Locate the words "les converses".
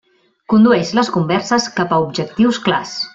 0.99-1.69